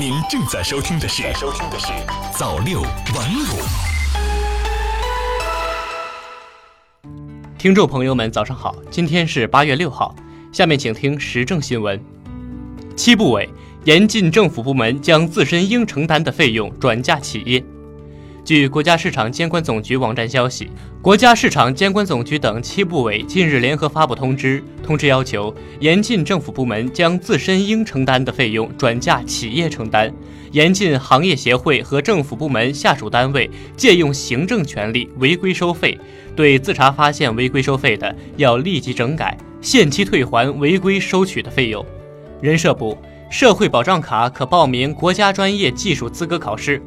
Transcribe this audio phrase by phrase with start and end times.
[0.00, 1.88] 您正在收听的是《收听的是
[2.32, 3.60] 早六晚五》。
[7.58, 8.74] 听众朋友们，早上好！
[8.90, 10.16] 今天是八月六号，
[10.52, 12.02] 下面请听时政新闻。
[12.96, 13.46] 七部委
[13.84, 17.62] 严禁政府部门将自身应承担的费用转嫁企业。
[18.44, 20.70] 据国家市场监管总局网站消息，
[21.02, 30.12] 国家市场监管总局等七部委近日联合发布通知，通知要求严禁政府部门将自身应承担的费用转嫁企业承担，
[30.52, 35.98] 严禁行业协会和政府部门下属单位借用行政权力违规收费，
[36.34, 41.84] 对自查发现违规收费的，要立即整改，限期退还违规收取的费用。
[42.40, 42.96] 人社部
[43.30, 46.82] 社会保障卡可报名国家专业技术资格考试。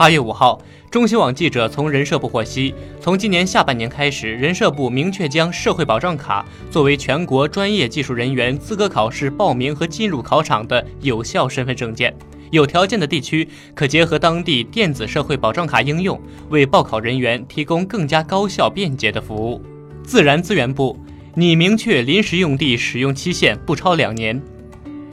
[0.00, 0.58] 八月五号，
[0.90, 12.16] 中新网记者从人社部获悉，从今年下半年开始，人社部明确将社会保障卡作为全国专业技术人员资格考试报名和进入考场的有效身份证件。
[12.50, 19.60] 有条件的地区可结合当地电子社会保障卡应用，为报考人员提供更加高效便捷的服务。
[20.02, 20.98] 自然资源部
[21.34, 24.40] 拟明确临时用地使用期限不超两年。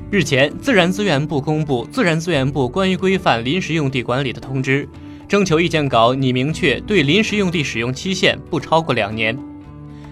[0.09, 4.85] 日前，自然资源部公布《自然资源部关于规范临时用地管理的通知》，
[5.27, 9.37] 征求意见稿拟明确对临时用地使用期限不超过两年。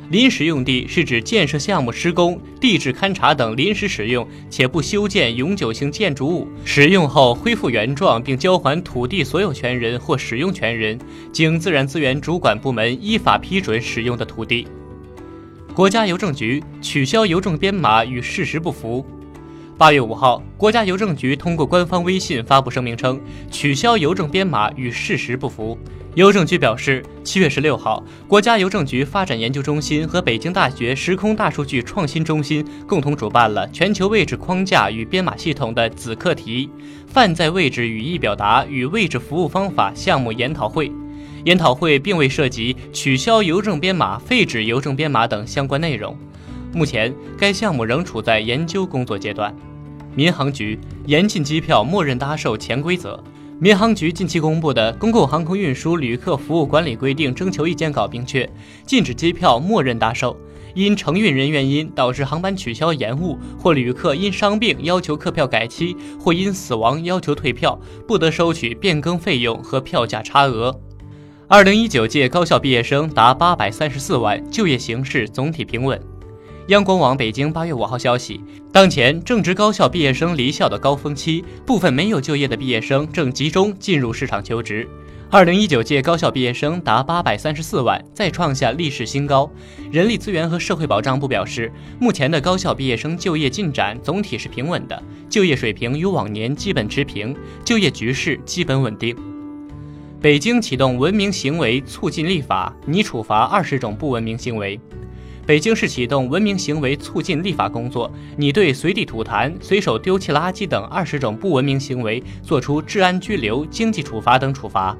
[0.09, 10.99] 临时用地是指建设项目施工、地质勘察等临时使用且不修建永久性建筑物，使用后恢复原状并交还土地所有权人或使用权人，
[11.31, 14.67] 经自然资源主管部门依法批准使用的土地。
[15.73, 19.05] 国家邮政局取消邮政编码与事实不符。
[19.77, 23.19] 八月五号，国家邮政局通过官方微信发布声明称，
[23.51, 25.77] 取消邮政编码与事实不符。
[26.13, 36.69] 邮政局表示，七月十六号，国家邮政局发展研究中心和北京大学时空大数据创新中心共同主办了全球位置框架与编码系统的子课题
[37.05, 40.89] “泛在位置语义表达与位置服务方法”项目研讨会。
[41.43, 46.17] 研讨会并未涉及取消邮政编码、废止邮政编码等相关内容。
[46.73, 49.55] 目前，该项目仍处在研究工作阶段。
[50.15, 53.21] 民航局严禁机票默认搭售潜规则。
[53.59, 58.49] 民航局近期公布的《公共航空运输旅客服务管理规定》征求意见稿明确，
[58.85, 60.35] 禁止机票默认搭售。
[60.73, 70.77] 因承运人原因导致航班取消延误，或旅客因伤病要求客票改期，或因死亡要求退票，不得收取变更费用和票价差额。
[71.47, 75.97] 二零一九届高校毕业生达八百三十四万，就业形势总体平稳。
[76.69, 84.87] 央广网北京八月五号消息，当前正值高校毕业生离校的高峰期，部分没有就业的毕业生正集中进入市场求职。
[85.29, 89.47] 二零一九届高校毕业生达八百三十四万，再创下历史新高。
[89.91, 94.99] 人力资源和社会保障部表示，目前的高校毕业生就业进展总体是平稳的，
[95.29, 99.15] 就业水平与往年基本持平，就业局势基本稳定。
[100.19, 104.79] 北京启动文明行为促进立法，拟处罚二十种不文明行为。
[105.45, 114.97] 北京市启动文明行为促进立法工作，拟对随地吐痰、随手丢弃垃圾等二十种不文明行为作出治安拘留、经济处罚等处罚。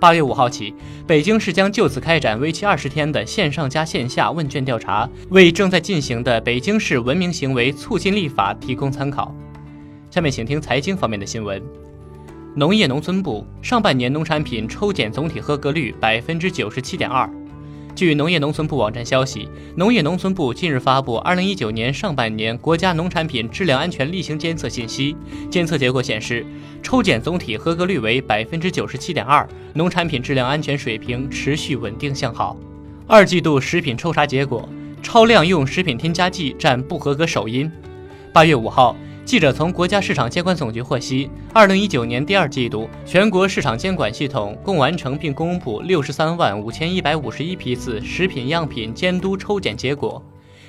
[0.00, 0.74] 八月五号起，
[1.06, 9.32] 北京市将就此开展为期二十天的线上加线下问卷调查，为正在进行的北京市文明行为促进立法提供参考。
[10.10, 11.62] 下面请听财经方面的新闻。
[12.56, 17.30] 农业农村部上半年农产品抽检总体合格率百分之九十七点二。
[17.96, 25.16] 据农业农村部网站消息，农业农村部近日发布二零一九年上半年国家农产品质量安全例行监测信息，
[25.50, 26.44] 监测结果显示，
[26.82, 32.54] 抽检总体合格率为百分之九十七点二，农产品质量安全水平持续稳定向好。
[33.06, 34.68] 二季度食品抽查结果，
[35.02, 37.70] 超量用食品添加剂占不合格首因。
[38.30, 38.94] 八月五号。
[39.26, 50.24] 记者从国家市场监管总局获悉，二零一九年第二季度，全国市场监管系统共完成并公布六十三万五千一百五十一批次食品样品监督抽检结果，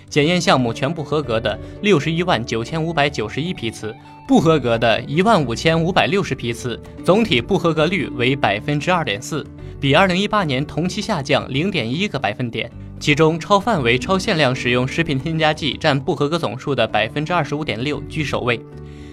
[0.10, 3.96] 检验项目全部合格的六十一万九千五百九十一批次，
[4.28, 9.46] 不合格的一万五千五百六十批次，总体不合格率为百分之二点四，
[9.80, 12.72] 比二零一八年同期下降零点一个百分点。
[13.00, 18.60] 其中，超范围、超限量使用食品添加剂占不合格总数的百分之二十五点六，居首位。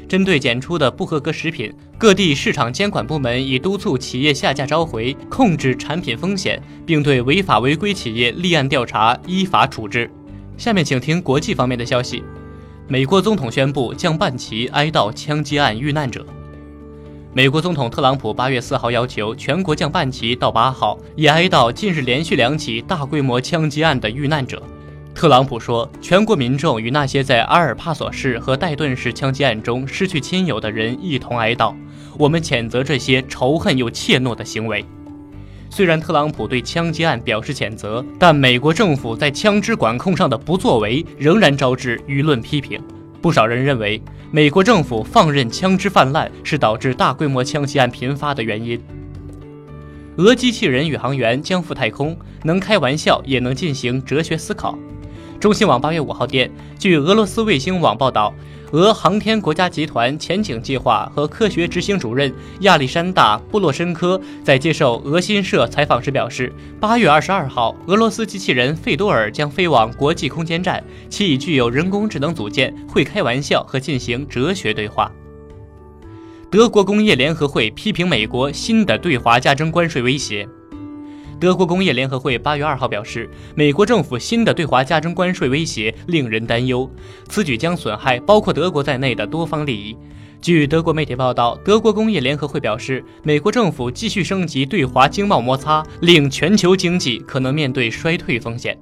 [0.08, 10.10] 针对检出的不合格食品，各地市场监管部门已督促企业下架召回，控制产品风险，并对违法违规企业立案调查，依法处置。
[10.56, 12.22] 下面请听国际方面的消息：
[12.88, 16.24] 美国总统宣布将办齐哀悼枪击案遇难者。
[17.36, 24.62] 美国总统特朗普八月四号要求全国降半旗到八号，以哀悼近日连续两起大规模枪击案的遇难者。
[25.16, 31.74] 特朗普说，全国民众与那些在阿尔帕索市和戴顿市枪击案中失去亲友的人一同哀悼，
[32.16, 34.84] 我们谴责这些仇恨又怯懦的行为。
[35.68, 42.80] 虽然特朗普对枪击案表示谴责，但美国政府在枪支管控上的不作为仍然招致舆论批评。
[43.24, 48.78] 不少人认为，美国政府放任枪支泛滥是导致大规模枪击案频发的原因。
[50.18, 54.78] 俄机器人宇航员将赴太空，能开玩笑也能进行哲学思考。
[55.40, 58.30] 中新网八月五号电，据俄罗斯卫星网报道。
[58.74, 75.08] 俄航天国家集团前景计划和科学执行主任亚历山大·布洛申科在接受俄新社采访时表示，八月二十二号，俄罗斯机器人费多尔将飞往国际空间站，其已具有人工智能组件，会开玩笑和进行哲学对话。
[76.50, 80.48] 德国工业联合会批评美国新的对华加征关税威胁。
[81.40, 86.88] 德国工业联合会八月二号表示，美国政府新的对华加征关税威胁令人担忧，
[87.28, 89.96] 此举将损害包括德国在内的多方利益。
[90.40, 98.78] 据德国媒体报道，德国工业联合会表示，美国政府继续升级对华经贸摩擦，令全球经济可能面对衰退风险。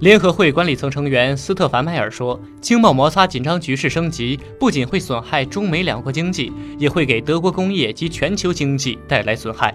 [0.00, 9.74] 联合会管理层成员斯特凡迈尔说，经贸摩擦紧张局势升级不仅会损害中美两国经济，也会给德国工业及全球经济带来损害。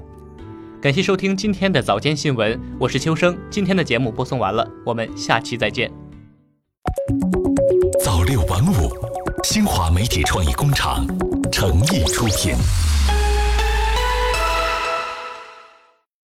[0.82, 3.38] 感谢收听今天的早间新闻，我是秋生。
[3.52, 5.92] 今天的节目播送完了，我们下期再见。
[8.04, 8.90] 早六晚五，
[9.44, 11.06] 新华媒体创意工厂
[11.52, 12.56] 诚意出品。